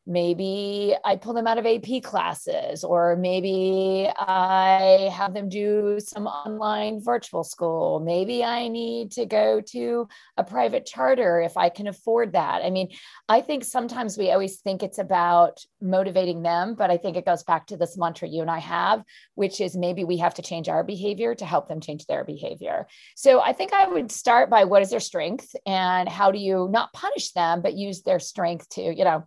maybe 0.08 0.96
I 1.06 1.16
pull 1.16 1.34
them 1.34 1.46
out 1.46 1.58
of 1.58 1.66
AP 1.66 2.02
classes, 2.04 2.84
or 2.84 3.16
maybe 3.16 4.10
I 4.18 5.12
have 5.16 5.34
them 5.34 5.48
do 5.48 6.00
some 6.00 6.26
online 6.26 7.04
virtual 7.04 7.44
school. 7.44 8.00
Maybe 8.00 8.44
I 8.44 8.68
need 8.68 9.12
to 9.12 9.26
go 9.26 9.62
to 9.62 10.08
a 10.38 10.44
private 10.44 10.86
charter 10.86 11.42
if 11.42 11.56
I 11.56 11.70
can 11.70 11.88
afford 11.88 12.34
that. 12.34 12.64
I 12.64 12.72
mean, 12.72 12.90
I 13.30 13.42
think 13.42 13.64
sometimes 13.64 14.18
we 14.18 14.32
always 14.32 14.60
think 14.62 14.82
it's 14.82 14.98
about 14.98 15.64
motivating 15.82 16.42
them, 16.42 16.76
but 16.76 16.90
I 16.90 16.98
think 16.98 17.16
it 17.16 17.26
goes 17.26 17.44
back 17.44 17.68
to 17.68 17.78
this 17.78 17.98
mantra 17.98 18.28
you 18.28 18.42
and 18.42 18.52
I 18.52 18.60
have, 18.60 19.04
which 19.36 19.62
is 19.62 19.78
maybe 19.78 20.04
we 20.04 20.18
have 20.18 20.34
to 20.36 20.42
change 20.42 20.68
our 20.68 20.84
behavior 20.84 21.36
to 21.36 21.46
help 21.46 21.68
them 21.68 21.80
change 21.80 22.08
their 22.08 22.24
behavior. 22.24 22.88
So 23.16 23.40
I 23.40 23.54
think 23.54 23.74
I 23.74 23.88
would 23.88 24.12
start 24.12 24.50
by 24.50 24.64
what 24.64 24.82
is 24.82 24.90
their 24.90 25.00
strength 25.00 25.56
and 25.66 26.10
how 26.10 26.32
do 26.32 26.40
you 26.40 26.68
not 26.72 26.92
punish 26.94 27.32
them, 27.34 27.62
but 27.62 27.76
use 27.76 28.02
their 28.02 28.20
strength 28.20 28.68
to, 28.70 28.82
you 28.82 29.04
know, 29.04 29.26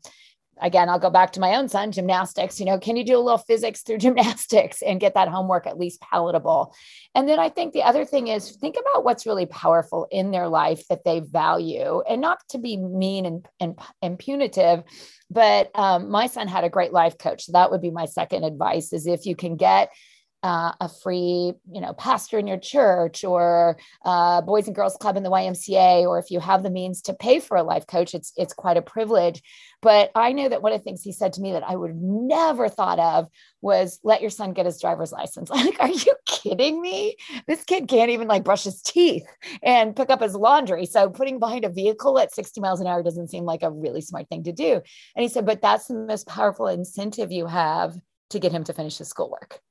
again, 0.61 0.89
I'll 0.89 0.99
go 0.99 1.11
back 1.11 1.33
to 1.33 1.41
my 1.41 1.57
own 1.57 1.69
son, 1.69 1.93
gymnastics. 1.93 2.59
You 2.59 2.67
know, 2.67 2.79
can 2.79 2.97
you 2.97 3.05
do 3.05 3.17
a 3.17 3.21
little 3.21 3.39
physics 3.39 3.83
through 3.83 3.99
gymnastics 4.05 4.83
and 4.83 5.01
get 5.01 5.15
that 5.15 5.29
homework 5.29 5.67
at 5.67 5.79
least 5.79 6.01
palatable? 6.01 6.75
And 7.15 7.29
then 7.29 7.39
I 7.39 7.49
think 7.49 7.73
the 7.73 7.83
other 7.83 8.05
thing 8.05 8.29
is 8.29 8.51
think 8.57 8.77
about 8.79 9.05
what's 9.05 9.27
really 9.27 9.47
powerful 9.47 10.07
in 10.11 10.31
their 10.31 10.49
life 10.49 10.87
that 10.89 11.05
they 11.05 11.21
value 11.21 12.03
and 12.09 12.21
not 12.21 12.39
to 12.51 12.59
be 12.59 12.77
mean 12.77 13.27
and, 13.27 13.49
and, 13.61 13.79
and 14.03 14.19
punitive. 14.19 14.83
But 15.31 15.71
um, 15.75 16.11
my 16.11 16.27
son 16.27 16.49
had 16.49 16.65
a 16.65 16.71
great 16.71 16.93
life 16.93 17.19
coach. 17.19 17.45
So 17.45 17.53
that 17.53 17.71
would 17.71 17.83
be 17.83 17.91
my 17.91 18.07
second 18.07 18.45
advice 18.45 18.93
is 18.93 19.07
if 19.07 19.27
you 19.27 19.37
can 19.37 19.57
get 19.57 19.91
uh, 20.45 20.73
a 20.79 20.91
free, 20.91 21.55
you 21.73 21.81
know, 21.81 21.95
pastor 21.95 22.39
in 22.39 22.47
your 22.47 22.59
church 22.59 23.25
or 23.25 23.79
uh, 24.05 24.43
Boys 24.43 24.67
and 24.67 24.77
Girls 24.77 24.95
Club 24.95 25.17
in 25.17 25.23
the 25.23 25.31
YMCA, 25.31 26.03
or 26.03 26.19
if 26.19 26.31
you 26.31 26.39
have 26.39 26.63
the 26.63 26.71
means 26.71 27.01
to 27.03 27.15
pay 27.15 27.41
for 27.41 27.57
a 27.57 27.63
life 27.63 27.87
coach, 27.87 28.15
it's 28.15 28.31
it's 28.37 28.53
quite 28.53 28.77
a 28.77 28.83
privilege. 28.83 29.43
But 29.81 30.11
I 30.15 30.33
know 30.33 30.47
that 30.51 30.61
one 30.61 30.73
of 30.73 30.81
the 30.81 30.85
things 30.85 31.03
he 31.03 31.13
said 31.13 31.33
to 31.35 31.41
me 31.41 31.53
that 31.53 31.67
I 31.67 31.75
would 31.75 31.97
never 31.97 32.69
thought 32.69 32.99
of 32.99 33.29
was 33.63 34.01
let 34.05 34.21
your 34.21 34.29
son 34.29 34.53
get 34.53 34.67
his 34.67 34.79
driver's 34.79 35.13
license. 35.13 35.49
like, 35.51 35.81
are 35.81 35.89
you 35.89 36.15
kidding 36.27 36.83
me? 36.83 37.17
This 37.49 37.65
kid 37.65 37.89
can't 37.89 38.11
even 38.11 38.29
like 38.29 38.45
brush 38.45 38.65
his 38.65 38.83
teeth 38.83 39.27
and 39.63 39.97
pick 39.97 40.11
up 40.11 40.21
his 40.21 40.35
laundry. 40.35 40.85
So 40.85 41.09
putting 41.09 41.39
behind 41.39 41.65
a 41.65 41.71
vehicle 41.71 42.19
at 42.19 42.35
60 42.35 42.61
miles 42.61 42.83
an 42.83 42.87
hour 42.87 43.03
doesn't 43.03 43.31
seem 43.31 43.45
like 43.45 43.63
a 43.63 43.71
really 43.71 44.03
smart 44.03 44.29
thing 44.29 44.45
to 44.45 44.53
do. 44.53 44.83
And 45.17 45.23
he 45.23 45.29
said, 45.29 45.47
but 45.47 45.63
that's 45.63 45.87
the 45.87 45.95
most 45.95 46.27
powerful 46.27 46.67
incentive 46.67 47.33
you 47.33 47.47
have 47.47 47.97
to 48.29 48.39
get 48.39 48.53
him 48.53 48.65
to 48.65 48.75
finish 48.75 48.99
his 48.99 49.09
schoolwork 49.09 49.63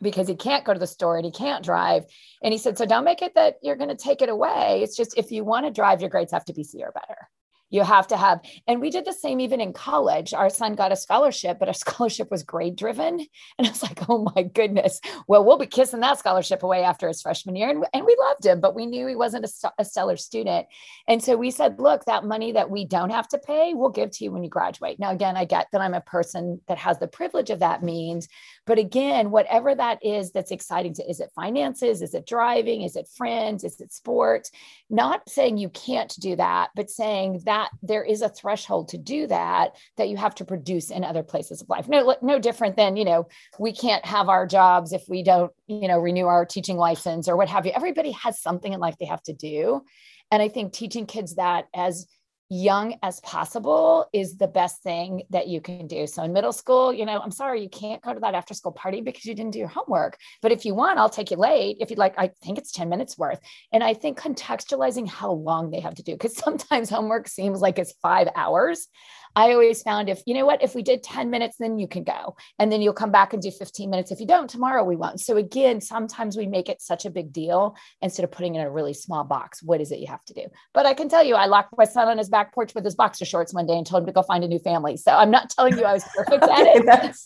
because 0.00 0.28
he 0.28 0.36
can't 0.36 0.64
go 0.64 0.72
to 0.72 0.78
the 0.78 0.86
store 0.86 1.16
and 1.16 1.24
he 1.24 1.32
can't 1.32 1.64
drive. 1.64 2.04
And 2.42 2.52
he 2.52 2.58
said, 2.58 2.76
So 2.76 2.86
don't 2.86 3.04
make 3.04 3.22
it 3.22 3.34
that 3.34 3.56
you're 3.62 3.76
going 3.76 3.88
to 3.88 3.96
take 3.96 4.22
it 4.22 4.28
away. 4.28 4.80
It's 4.82 4.96
just 4.96 5.16
if 5.16 5.30
you 5.30 5.44
want 5.44 5.66
to 5.66 5.72
drive, 5.72 6.00
your 6.00 6.10
grades 6.10 6.32
have 6.32 6.44
to 6.46 6.52
be 6.52 6.64
C 6.64 6.82
or 6.82 6.92
better 6.92 7.28
you 7.70 7.82
have 7.82 8.06
to 8.08 8.16
have 8.16 8.40
and 8.66 8.80
we 8.80 8.90
did 8.90 9.04
the 9.04 9.12
same 9.12 9.40
even 9.40 9.60
in 9.60 9.72
college. 9.72 10.32
Our 10.32 10.50
son 10.50 10.74
got 10.74 10.92
a 10.92 10.96
scholarship 10.96 11.58
but 11.58 11.68
our 11.68 11.74
scholarship 11.86 12.30
was 12.30 12.42
grade 12.42 12.76
driven. 12.76 13.26
And 13.58 13.66
i 13.66 13.70
was 13.70 13.82
like 13.82 14.08
oh 14.08 14.30
my 14.34 14.42
goodness. 14.42 15.00
Well 15.26 15.44
we'll 15.44 15.58
be 15.58 15.66
kissing 15.66 16.00
that 16.00 16.18
scholarship 16.18 16.62
away 16.62 16.82
after 16.82 17.08
his 17.08 17.22
freshman 17.22 17.56
year 17.56 17.70
and, 17.70 17.84
and 17.92 18.04
we 18.04 18.16
loved 18.18 18.46
him 18.46 18.60
but 18.60 18.74
we 18.74 18.86
knew 18.86 19.06
he 19.06 19.16
wasn't 19.16 19.44
a, 19.44 19.72
a 19.78 19.84
stellar 19.84 20.16
student. 20.16 20.66
And 21.08 21.22
so 21.22 21.36
we 21.36 21.50
said 21.50 21.80
look 21.80 22.04
that 22.04 22.24
money 22.24 22.52
that 22.52 22.70
we 22.70 22.84
don't 22.84 23.10
have 23.10 23.28
to 23.28 23.38
pay 23.38 23.74
we'll 23.74 23.90
give 23.90 24.10
to 24.12 24.24
you 24.24 24.32
when 24.32 24.44
you 24.44 24.50
graduate. 24.50 24.98
Now 24.98 25.10
again 25.10 25.36
i 25.36 25.44
get 25.44 25.66
that 25.72 25.80
i'm 25.80 25.94
a 25.94 26.00
person 26.00 26.60
that 26.68 26.78
has 26.78 26.98
the 26.98 27.08
privilege 27.08 27.50
of 27.50 27.60
that 27.60 27.82
means 27.82 28.28
but 28.66 28.78
again 28.78 29.30
whatever 29.30 29.74
that 29.74 30.04
is 30.04 30.30
that's 30.32 30.50
exciting 30.50 30.94
to 30.94 31.08
is 31.08 31.20
it 31.20 31.32
finances? 31.34 32.02
Is 32.02 32.14
it 32.14 32.26
driving? 32.26 32.82
Is 32.82 32.96
it 32.96 33.08
friends? 33.16 33.64
Is 33.64 33.80
it 33.80 33.92
sports 33.92 34.50
not 34.88 35.28
saying 35.28 35.58
you 35.58 35.68
can't 35.68 36.14
do 36.20 36.36
that 36.36 36.70
but 36.74 36.90
saying 36.90 37.42
that 37.44 37.55
that 37.56 37.70
there 37.82 38.04
is 38.04 38.20
a 38.20 38.28
threshold 38.28 38.88
to 38.88 38.98
do 38.98 39.26
that 39.26 39.76
that 39.96 40.08
you 40.10 40.16
have 40.16 40.34
to 40.34 40.44
produce 40.44 40.90
in 40.90 41.02
other 41.04 41.22
places 41.22 41.62
of 41.62 41.68
life. 41.68 41.88
No 41.88 42.14
no 42.20 42.38
different 42.38 42.76
than 42.76 42.96
you 42.96 43.04
know 43.04 43.28
we 43.58 43.72
can't 43.72 44.04
have 44.04 44.28
our 44.28 44.46
jobs 44.46 44.92
if 44.92 45.04
we 45.08 45.22
don't 45.22 45.50
you 45.66 45.88
know 45.88 45.98
renew 45.98 46.26
our 46.26 46.44
teaching 46.44 46.76
license 46.76 47.28
or 47.28 47.36
what 47.36 47.48
have 47.48 47.64
you. 47.64 47.72
Everybody 47.74 48.10
has 48.12 48.40
something 48.40 48.72
in 48.72 48.80
life 48.80 48.96
they 48.98 49.06
have 49.06 49.22
to 49.22 49.32
do. 49.32 49.82
And 50.30 50.42
i 50.42 50.48
think 50.48 50.72
teaching 50.72 51.06
kids 51.06 51.36
that 51.36 51.66
as 51.74 52.06
young 52.48 52.94
as 53.02 53.20
possible 53.20 54.06
is 54.12 54.36
the 54.36 54.46
best 54.46 54.82
thing 54.82 55.22
that 55.30 55.48
you 55.48 55.60
can 55.60 55.86
do. 55.86 56.06
So 56.06 56.22
in 56.22 56.32
middle 56.32 56.52
school, 56.52 56.92
you 56.92 57.04
know, 57.04 57.18
I'm 57.18 57.30
sorry, 57.30 57.62
you 57.62 57.68
can't 57.68 58.02
go 58.02 58.14
to 58.14 58.20
that 58.20 58.34
after 58.34 58.54
school 58.54 58.72
party 58.72 59.00
because 59.00 59.24
you 59.24 59.34
didn't 59.34 59.52
do 59.52 59.58
your 59.58 59.68
homework. 59.68 60.16
But 60.42 60.52
if 60.52 60.64
you 60.64 60.74
want, 60.74 60.98
I'll 60.98 61.08
take 61.08 61.30
you 61.30 61.36
late. 61.36 61.78
If 61.80 61.90
you'd 61.90 61.98
like, 61.98 62.14
I 62.18 62.30
think 62.42 62.58
it's 62.58 62.72
10 62.72 62.88
minutes 62.88 63.18
worth. 63.18 63.40
And 63.72 63.82
I 63.82 63.94
think 63.94 64.18
contextualizing 64.18 65.08
how 65.08 65.32
long 65.32 65.70
they 65.70 65.80
have 65.80 65.96
to 65.96 66.02
do, 66.02 66.12
because 66.12 66.36
sometimes 66.46 66.88
homework 66.88 67.28
seems 67.28 67.60
like 67.60 67.78
it's 67.78 67.94
five 68.02 68.28
hours. 68.36 68.88
I 69.36 69.52
always 69.52 69.82
found 69.82 70.08
if, 70.08 70.22
you 70.24 70.32
know 70.32 70.46
what, 70.46 70.62
if 70.62 70.74
we 70.74 70.82
did 70.82 71.02
10 71.02 71.28
minutes, 71.28 71.56
then 71.60 71.78
you 71.78 71.86
can 71.86 72.04
go. 72.04 72.36
And 72.58 72.72
then 72.72 72.80
you'll 72.80 72.94
come 72.94 73.12
back 73.12 73.34
and 73.34 73.42
do 73.42 73.50
15 73.50 73.90
minutes. 73.90 74.10
If 74.10 74.18
you 74.18 74.26
don't, 74.26 74.48
tomorrow 74.48 74.82
we 74.82 74.96
won't. 74.96 75.20
So 75.20 75.36
again, 75.36 75.82
sometimes 75.82 76.38
we 76.38 76.46
make 76.46 76.70
it 76.70 76.80
such 76.80 77.04
a 77.04 77.10
big 77.10 77.34
deal 77.34 77.76
instead 78.00 78.24
of 78.24 78.32
putting 78.32 78.54
it 78.54 78.60
in 78.60 78.66
a 78.66 78.70
really 78.70 78.94
small 78.94 79.24
box. 79.24 79.62
What 79.62 79.82
is 79.82 79.92
it 79.92 79.98
you 79.98 80.06
have 80.06 80.24
to 80.24 80.34
do? 80.34 80.46
But 80.72 80.86
I 80.86 80.94
can 80.94 81.10
tell 81.10 81.22
you, 81.22 81.34
I 81.34 81.46
locked 81.46 81.74
my 81.76 81.84
son 81.84 82.08
on 82.08 82.16
his 82.16 82.30
back 82.30 82.54
porch 82.54 82.74
with 82.74 82.82
his 82.84 82.94
boxer 82.94 83.26
shorts 83.26 83.52
one 83.52 83.66
day 83.66 83.76
and 83.76 83.86
told 83.86 84.04
him 84.04 84.06
to 84.06 84.12
go 84.12 84.22
find 84.22 84.42
a 84.42 84.48
new 84.48 84.58
family. 84.58 84.96
So 84.96 85.12
I'm 85.12 85.30
not 85.30 85.50
telling 85.50 85.76
you 85.76 85.84
I 85.84 85.92
was 85.92 86.04
perfect 86.16 86.42
at 86.42 86.50
it. 86.66 87.16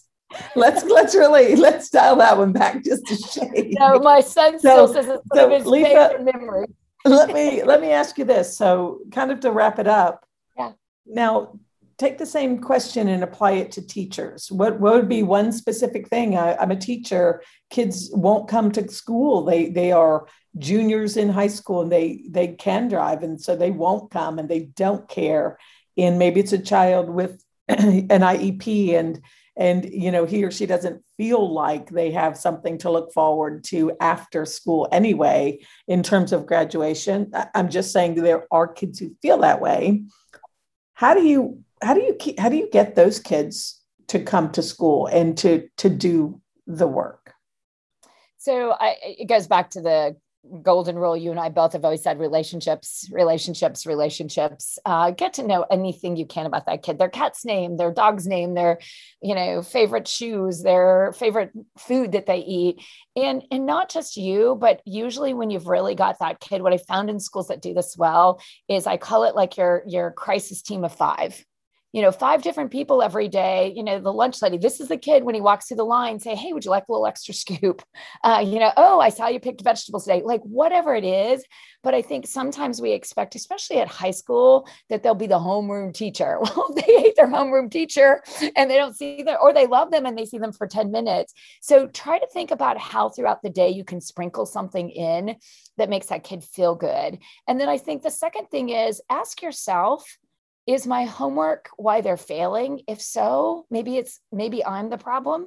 let's 0.57 0.85
let's 0.85 1.15
really 1.15 1.57
let's 1.57 1.91
dial 1.91 2.17
that 2.17 2.37
one 2.37 2.53
back 2.53 2.85
just 2.85 3.09
a 3.11 3.17
shade. 3.17 3.77
No, 3.79 4.01
my 4.01 4.21
son 4.21 4.59
still 4.59 4.89
so, 4.89 4.95
says 4.95 5.09
it's 5.09 5.23
so 5.33 5.47
of 5.47 5.53
his 5.53 5.67
Lisa, 5.67 6.19
memory. 6.21 6.67
let 7.05 7.33
me 7.33 7.63
let 7.63 7.81
me 7.81 7.91
ask 7.93 8.19
you 8.19 8.25
this. 8.25 8.57
So 8.57 9.01
kind 9.13 9.31
of 9.31 9.41
to 9.41 9.53
wrap 9.53 9.79
it 9.79 9.87
up. 9.87 10.25
Yeah. 10.57 10.73
Now 11.07 11.59
take 12.01 12.17
the 12.17 12.27
same 12.27 12.59
question 12.59 13.09
and 13.09 13.23
apply 13.23 13.53
it 13.53 13.71
to 13.73 13.87
teachers. 13.87 14.51
What, 14.51 14.81
what 14.81 14.95
would 14.95 15.09
be 15.09 15.23
one 15.23 15.53
specific 15.53 16.09
thing? 16.09 16.35
I, 16.37 16.61
am 16.61 16.71
a 16.71 16.77
teacher. 16.77 17.43
Kids 17.69 18.11
won't 18.15 18.49
come 18.49 18.73
to 18.73 18.89
school. 18.89 19.45
They 19.45 19.69
they 19.69 19.93
are 19.93 20.27
juniors 20.59 21.17
in 21.17 21.29
high 21.29 21.49
school 21.49 21.83
and 21.83 21.93
they 21.93 22.25
they 22.29 22.49
can 22.49 22.89
drive, 22.89 23.23
and 23.23 23.41
so 23.41 23.55
they 23.55 23.71
won't 23.71 24.11
come 24.11 24.39
and 24.39 24.49
they 24.49 24.61
don't 24.61 25.07
care. 25.09 25.59
And 25.99 26.19
maybe 26.19 26.41
it's 26.41 26.55
a 26.55 26.59
child 26.59 27.11
with 27.11 27.45
an 27.69 28.09
IEP 28.09 28.95
and 28.95 29.21
and 29.57 29.85
you 29.93 30.11
know 30.11 30.25
he 30.25 30.43
or 30.43 30.51
she 30.51 30.65
doesn't 30.65 31.05
feel 31.19 31.53
like 31.53 31.91
they 31.91 32.11
have 32.13 32.37
something 32.37 32.79
to 32.79 32.91
look 32.91 33.13
forward 33.13 33.63
to 33.65 33.93
after 34.01 34.47
school 34.47 34.89
anyway 34.91 35.59
in 35.89 36.05
terms 36.05 36.33
of 36.33 36.47
graduation 36.47 37.33
i'm 37.55 37.69
just 37.69 37.93
saying 37.93 38.15
there 38.15 38.47
are 38.53 38.69
kids 38.69 39.01
who 39.01 39.15
feel 39.21 39.39
that 39.39 39.61
way 39.61 40.05
how 40.95 41.15
do 41.15 41.23
you 41.23 41.63
how 41.83 41.95
do 41.95 42.03
you 42.03 42.15
keep, 42.15 42.39
how 42.39 42.49
do 42.49 42.57
you 42.57 42.69
get 42.71 42.95
those 42.95 43.19
kids 43.19 43.81
to 44.09 44.21
come 44.21 44.51
to 44.53 44.63
school 44.63 45.07
and 45.07 45.37
to 45.39 45.69
to 45.79 45.89
do 45.89 46.41
the 46.67 46.87
work? 46.87 47.35
So 48.39 48.73
I, 48.73 48.97
it 49.03 49.29
goes 49.29 49.47
back 49.47 49.71
to 49.71 49.81
the 49.81 50.17
golden 50.63 50.97
rule 50.97 51.15
you 51.15 51.31
and 51.31 51.39
i 51.39 51.51
both 51.51 51.75
have 51.75 51.85
always 51.85 52.03
said 52.03 52.19
relationships 52.19 53.07
relationships 53.13 53.85
relationships. 53.85 54.79
Uh, 54.87 55.11
get 55.11 55.35
to 55.35 55.47
know 55.47 55.67
anything 55.71 56.17
you 56.17 56.25
can 56.25 56.47
about 56.47 56.65
that 56.65 56.83
kid. 56.83 56.99
Their 56.99 57.11
cat's 57.11 57.45
name 57.45 57.77
their 57.77 57.93
dog's 57.93 58.27
name 58.27 58.55
their 58.55 58.79
you 59.21 59.35
know 59.35 59.63
favorite 59.63 60.09
shoes 60.09 60.63
their 60.63 61.13
favorite 61.19 61.53
food 61.79 62.13
that 62.13 62.27
they 62.27 62.39
eat. 62.39 62.83
And 63.17 63.45
and 63.51 63.67
not 63.67 63.91
just 63.91 64.17
you 64.17 64.57
but 64.59 64.81
usually 64.87 65.35
when 65.35 65.51
you've 65.51 65.69
really 65.69 65.95
got 65.95 66.19
that 66.21 66.41
kid 66.41 66.63
what 66.63 66.73
i 66.73 66.79
found 66.79 67.11
in 67.11 67.21
schools 67.21 67.49
that 67.49 67.61
do 67.61 67.75
this 67.75 67.97
well 67.99 68.41
is 68.67 68.87
i 68.87 68.97
call 68.97 69.25
it 69.25 69.35
like 69.35 69.59
your 69.59 69.83
your 69.87 70.11
crisis 70.11 70.63
team 70.63 70.85
of 70.85 70.95
five 70.95 71.45
you 71.93 72.03
know, 72.03 72.13
five 72.13 72.43
different 72.43 72.71
people 72.71 73.03
every 73.03 73.29
day, 73.29 73.73
you 73.75 73.83
know, 73.83 74.01
the 74.01 74.13
lunch 74.13 74.41
lady, 74.43 74.59
this 74.59 74.81
is 74.81 74.89
the 74.89 74.97
kid 74.97 75.25
when 75.25 75.35
he 75.35 75.41
walks 75.41 75.67
through 75.67 75.79
the 75.79 75.85
line, 75.85 76.21
say, 76.21 76.35
Hey, 76.35 76.53
would 76.53 76.65
you 76.65 76.71
like 76.71 76.85
a 76.89 76.93
little 76.93 77.07
extra 77.07 77.35
scoop? 77.35 77.83
Uh, 78.23 78.43
you 78.45 78.59
know, 78.59 78.71
oh, 78.77 79.01
I 79.01 79.09
saw 79.09 79.29
you 79.29 79.41
picked 79.41 79.63
vegetables 79.63 80.05
today, 80.05 80.23
like 80.23 80.43
whatever 80.43 80.95
it 80.95 81.05
is. 81.05 81.43
But 81.83 81.95
I 81.95 82.03
think 82.03 82.27
sometimes 82.27 82.81
we 82.81 82.93
expect, 82.93 83.35
especially 83.35 83.79
at 83.79 83.89
high 83.89 84.11
school, 84.11 84.69
that 84.91 85.03
they'll 85.03 85.15
be 85.15 85.27
the 85.27 85.39
homeroom 85.39 85.95
teacher. 85.95 86.39
Well, 86.57 86.75
they 86.75 86.83
hate 86.83 87.17
their 87.17 87.29
homeroom 87.29 87.71
teacher 87.71 88.23
and 88.57 88.71
they 88.71 88.77
don't 88.77 88.97
see 88.97 89.23
them, 89.23 89.39
or 89.41 89.53
they 89.53 89.67
love 89.67 89.91
them 89.91 90.05
and 90.05 90.19
they 90.19 90.27
see 90.27 90.39
them 90.39 90.53
for 90.53 90.67
10 90.67 90.91
minutes. 90.91 91.33
So 91.63 91.87
try 91.87 92.19
to 92.19 92.27
think 92.27 92.51
about 92.51 92.77
how 92.79 93.09
throughout 93.09 93.43
the 93.43 93.51
day 93.51 93.71
you 93.71 93.85
can 93.85 94.01
sprinkle 94.01 94.47
something 94.47 94.91
in 94.91 95.37
that 95.79 95.89
makes 95.89 96.09
that 96.09 96.25
kid 96.25 96.45
feel 96.45 96.75
good. 96.75 97.19
And 97.49 97.61
then 97.61 97.69
I 97.69 97.79
think 97.79 98.03
the 98.03 98.11
second 98.11 98.49
thing 98.51 98.71
is 98.71 99.01
ask 99.09 99.41
yourself, 99.43 100.05
is 100.73 100.87
my 100.87 101.05
homework 101.05 101.69
why 101.77 102.01
they're 102.01 102.17
failing? 102.17 102.83
If 102.87 103.01
so 103.01 103.67
maybe 103.71 103.97
it's 103.97 104.21
maybe 104.33 104.65
i'm 104.65 104.91
the 104.91 104.99
problem. 104.99 105.47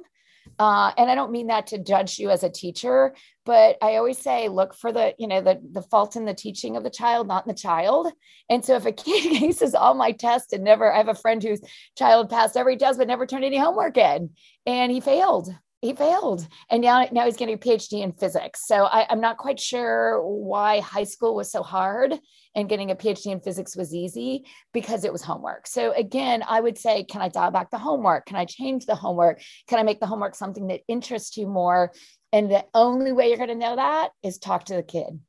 Uh, 0.58 0.92
and 0.98 1.10
i 1.10 1.14
don't 1.14 1.32
mean 1.32 1.46
that 1.46 1.68
to 1.68 1.78
judge 1.78 2.18
you 2.18 2.28
as 2.28 2.42
a 2.42 2.50
teacher 2.50 3.14
but 3.46 3.78
i 3.80 3.96
always 3.96 4.18
say 4.18 4.48
look 4.48 4.74
for 4.74 4.92
the 4.92 5.14
you 5.18 5.26
know 5.26 5.40
the, 5.40 5.58
the 5.72 5.80
fault 5.80 6.16
in 6.16 6.26
the 6.26 6.34
teaching 6.34 6.76
of 6.76 6.84
the 6.84 6.90
child 6.90 7.26
not 7.26 7.46
in 7.46 7.48
the 7.48 7.58
child. 7.58 8.12
And 8.50 8.62
so 8.62 8.76
if 8.76 8.84
a 8.84 8.92
kid 8.92 9.42
aces 9.42 9.74
all 9.74 9.94
my 9.94 10.12
tests 10.12 10.52
and 10.52 10.62
never 10.62 10.92
i 10.92 10.98
have 10.98 11.08
a 11.08 11.14
friend 11.14 11.42
whose 11.42 11.62
child 11.96 12.28
passed 12.28 12.58
every 12.58 12.76
test 12.76 12.98
but 12.98 13.08
never 13.08 13.26
turned 13.26 13.44
any 13.44 13.56
homework 13.56 13.96
in 13.96 14.30
and 14.66 14.92
he 14.92 15.00
failed 15.00 15.48
he 15.84 15.92
failed. 15.92 16.48
And 16.70 16.80
now 16.82 17.06
now 17.12 17.26
he's 17.26 17.36
getting 17.36 17.56
a 17.56 17.58
phd 17.58 17.92
in 17.92 18.12
physics. 18.12 18.66
So 18.66 18.84
I, 18.84 19.12
am 19.12 19.20
not 19.20 19.36
quite 19.36 19.60
sure 19.60 20.22
why 20.22 20.80
high 20.80 21.04
school 21.04 21.34
was 21.34 21.52
so 21.52 21.62
hard 21.62 22.18
and 22.54 22.68
getting 22.68 22.90
a 22.90 22.94
phd 22.94 23.26
in 23.26 23.40
physics 23.40 23.76
was 23.76 23.94
easy 23.94 24.44
because 24.72 25.04
it 25.04 25.12
was 25.12 25.22
homework. 25.22 25.66
So 25.66 25.92
again 25.92 26.42
i 26.48 26.60
would 26.60 26.78
say 26.78 27.04
can 27.04 27.20
i 27.20 27.28
dial 27.28 27.50
back 27.50 27.70
the 27.70 27.78
homework? 27.78 28.26
Can 28.26 28.36
i 28.36 28.44
change 28.44 28.86
the 28.86 28.94
homework? 28.94 29.40
Can 29.68 29.78
i 29.78 29.82
make 29.82 30.00
the 30.00 30.06
homework 30.06 30.34
something 30.34 30.68
that 30.68 30.80
interests 30.88 31.36
you 31.36 31.46
more? 31.46 31.92
And 32.32 32.50
the 32.50 32.64
only 32.74 33.12
way 33.12 33.28
you're 33.28 33.36
going 33.36 33.48
to 33.48 33.54
know 33.54 33.76
that 33.76 34.10
is 34.22 34.38
talk 34.38 34.64
to 34.64 34.74
the 34.74 34.82
kid. 34.82 35.20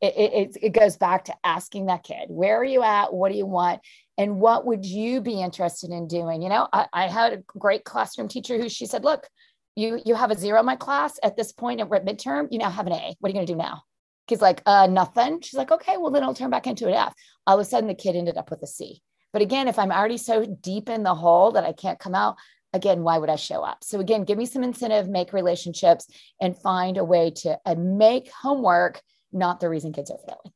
It, 0.00 0.14
it, 0.16 0.56
it 0.62 0.70
goes 0.70 0.96
back 0.96 1.26
to 1.26 1.34
asking 1.44 1.86
that 1.86 2.04
kid 2.04 2.26
where 2.28 2.58
are 2.60 2.64
you 2.64 2.82
at? 2.82 3.12
What 3.12 3.30
do 3.32 3.38
you 3.38 3.46
want? 3.46 3.80
And 4.16 4.38
what 4.38 4.64
would 4.66 4.84
you 4.84 5.20
be 5.20 5.40
interested 5.40 5.90
in 5.90 6.06
doing? 6.06 6.42
You 6.42 6.48
know 6.48 6.68
I, 6.72 6.86
I 6.92 7.08
had 7.08 7.32
a 7.32 7.42
great 7.46 7.84
classroom 7.84 8.28
teacher 8.28 8.58
who 8.58 8.68
she 8.68 8.86
said 8.86 9.04
look 9.04 9.28
you 9.76 10.00
you 10.04 10.14
have 10.14 10.30
a 10.30 10.38
zero 10.38 10.60
in 10.60 10.66
my 10.66 10.76
class 10.76 11.18
at 11.22 11.36
this 11.36 11.52
point 11.52 11.80
at 11.80 11.88
midterm. 11.88 12.48
You 12.50 12.58
now 12.58 12.70
have 12.70 12.86
an 12.86 12.92
a. 12.92 13.14
What 13.18 13.28
are 13.28 13.30
you 13.30 13.34
going 13.34 13.46
to 13.46 13.52
do 13.52 13.58
now 13.58 13.82
kid's 14.26 14.42
like 14.42 14.62
uh 14.66 14.86
nothing? 14.86 15.40
She's 15.40 15.54
like 15.54 15.70
okay 15.70 15.96
well 15.96 16.10
then 16.10 16.22
i'll 16.22 16.34
turn 16.34 16.50
back 16.50 16.66
into 16.66 16.88
an 16.88 16.94
f. 16.94 17.14
All 17.46 17.58
of 17.58 17.60
a 17.60 17.64
sudden 17.64 17.88
the 17.88 17.94
kid 17.94 18.16
ended 18.16 18.36
up 18.36 18.50
with 18.50 18.62
a 18.62 18.66
c. 18.66 19.02
But 19.32 19.42
again 19.42 19.68
if 19.68 19.78
i'm 19.78 19.92
already 19.92 20.18
so 20.18 20.44
deep 20.44 20.88
in 20.88 21.02
the 21.02 21.14
hole 21.14 21.52
that 21.52 21.64
i 21.64 21.72
can't 21.72 21.98
come 21.98 22.14
out 22.14 22.36
again 22.72 23.02
why 23.02 23.18
would 23.18 23.30
i 23.30 23.36
show 23.36 23.62
up? 23.62 23.84
So 23.84 24.00
again 24.00 24.24
give 24.24 24.38
me 24.38 24.46
some 24.46 24.64
incentive 24.64 25.08
make 25.08 25.32
relationships 25.32 26.06
and 26.40 26.56
find 26.56 26.96
a 26.96 27.04
way 27.04 27.30
to 27.42 27.58
uh, 27.64 27.74
make 27.76 28.30
homework 28.30 29.00
not 29.32 29.60
the 29.60 29.68
reason 29.68 29.92
kids 29.92 30.10
are 30.10 30.18
failing. 30.18 30.52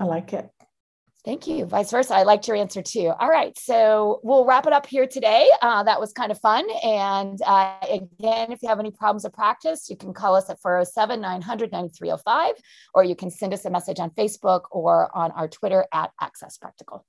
I 0.00 0.04
like 0.04 0.32
it 0.32 0.48
Thank 1.24 1.46
you. 1.46 1.64
Vice 1.64 1.90
versa. 1.90 2.14
I 2.14 2.24
liked 2.24 2.46
your 2.46 2.56
answer 2.56 2.82
too. 2.82 3.10
All 3.18 3.30
right. 3.30 3.56
So 3.58 4.20
we'll 4.22 4.44
wrap 4.44 4.66
it 4.66 4.74
up 4.74 4.84
here 4.84 5.06
today. 5.06 5.48
Uh, 5.62 5.82
that 5.82 5.98
was 5.98 6.12
kind 6.12 6.30
of 6.30 6.38
fun. 6.38 6.66
And 6.82 7.40
uh, 7.46 7.78
again, 7.82 8.52
if 8.52 8.62
you 8.62 8.68
have 8.68 8.78
any 8.78 8.90
problems 8.90 9.24
of 9.24 9.32
practice, 9.32 9.88
you 9.88 9.96
can 9.96 10.12
call 10.12 10.36
us 10.36 10.50
at 10.50 10.60
407 10.60 11.22
900 11.22 11.72
9305, 11.72 12.54
or 12.92 13.04
you 13.04 13.16
can 13.16 13.30
send 13.30 13.54
us 13.54 13.64
a 13.64 13.70
message 13.70 14.00
on 14.00 14.10
Facebook 14.10 14.64
or 14.70 15.10
on 15.16 15.30
our 15.30 15.48
Twitter 15.48 15.86
at 15.94 16.10
Access 16.20 16.58
Practical. 16.58 17.06